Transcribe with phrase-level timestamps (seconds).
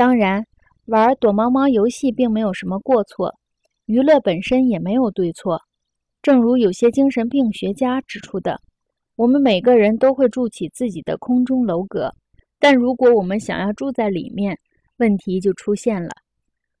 [0.00, 0.46] 当然，
[0.86, 3.34] 玩躲猫猫游戏并没有什么过错，
[3.84, 5.60] 娱乐本身也没有对错。
[6.22, 8.58] 正如有些精神病学家指出的，
[9.14, 12.14] 我们每个人都会筑起自己的空中楼阁，
[12.58, 14.58] 但如果我们想要住在里面，
[14.96, 16.08] 问题就出现了。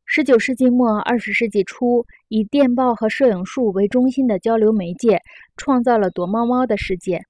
[0.06, 5.20] 十九世纪末二十世纪初，以电报和摄影术为中心的交流媒介，
[5.58, 7.20] 创造了躲猫猫的世界。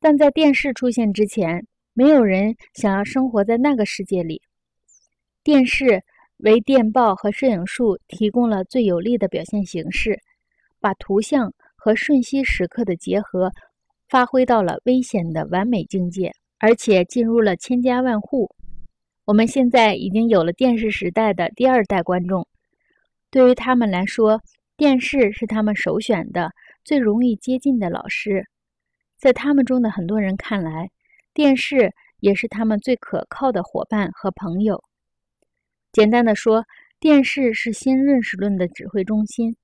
[0.00, 4.40] 但在电视出现之前，没有人想要生活在那个世界里。
[5.44, 6.04] 电视
[6.36, 10.20] 为电报和摄影术提供了最有力的表现形式，
[10.80, 13.50] 把图像和瞬息时刻的结合
[14.08, 18.48] 发挥到了危险的完美境界，而且进入了千家万户。
[19.24, 22.46] 我们现在已经有了电视时代的第二代观众，
[23.30, 24.40] 对于他们来说，
[24.76, 26.52] 电视是他们首选的、
[26.84, 28.46] 最容易接近的老师。
[29.18, 30.90] 在他们中的很多人看来，
[31.34, 34.82] 电视也是他们最可靠的伙伴和朋友。
[35.92, 36.64] 简单的说，
[36.98, 39.54] 电视是新认识论的指挥中心。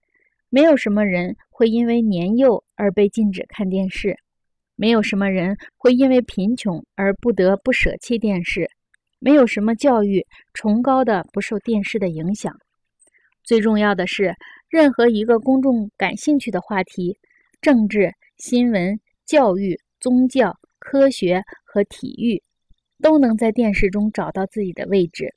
[0.50, 4.14] 没有什么人会因为年幼而被禁止看电视，
[4.76, 8.70] 没有什么人会因为贫穷而不得不舍弃电视，
[9.18, 12.54] 没有什么教育崇高的不受电视的影响。
[13.42, 14.34] 最重要的是，
[14.68, 17.16] 任何一个公众感兴趣的话题，
[17.62, 22.42] 政治、新闻、教育、宗教、科学和体育，
[23.00, 25.34] 都能在电视中找到自己的位置。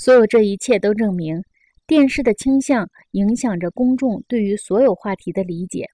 [0.00, 1.42] 所有这一切都证明，
[1.84, 5.86] 电视的倾向影响着公众对于所有话题的理解。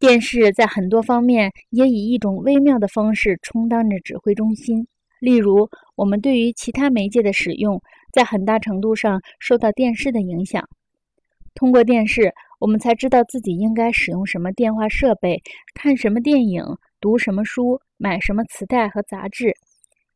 [0.00, 4.84] 电视在很多方面也以一种微妙的方式充当着指挥中心。
[5.20, 7.80] 例如，我们对于其他媒介的使用，
[8.12, 10.68] 在很大程度上受到电视的影响。
[11.54, 15.40] 通过电视，我们才知道自己应该使用什么电话设备、
[15.72, 16.64] 看什么电影、
[17.00, 19.54] 读什么书、买什么磁带和杂志，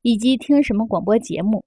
[0.03, 1.65] 以及听什么广播节目。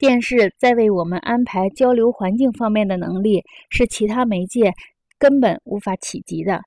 [0.00, 4.72] 电视在为我们安排交流环境方面的能力是其他媒介
[5.18, 6.62] 根本无法企及的。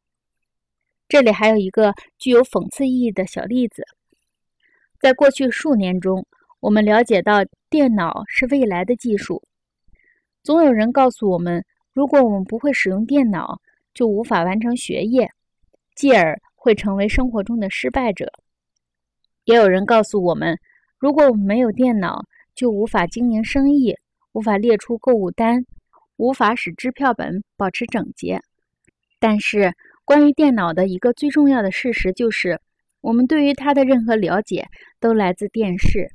[1.07, 3.83] 这里还有一个具有讽刺意义的小例子：
[4.99, 6.23] 在过去数年中，
[6.59, 9.41] 我们了解到电脑是未来的技术。
[10.43, 13.59] 总有人告诉我们，如果我们不会使用电脑，
[13.95, 15.27] 就无法完成学业，
[15.95, 18.31] 继而会成为生活中的失败者。
[19.45, 20.55] 也有人告诉我们，
[20.99, 22.23] 如果我们没有电脑，
[22.55, 23.95] 就无法经营生意，
[24.31, 25.65] 无法列出购物单，
[26.17, 28.41] 无法使支票本保持整洁。
[29.19, 29.73] 但是，
[30.05, 32.59] 关于电脑的一个最重要的事实就是，
[33.01, 34.67] 我们对于它的任何了解
[34.99, 36.09] 都来自电视。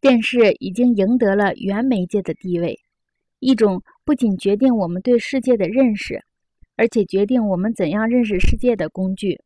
[0.00, 2.80] 电视已经赢得了原媒介的地位，
[3.38, 6.22] 一种不仅决定我们对世界的认识，
[6.76, 9.40] 而且决定我们怎样认识世界的工具。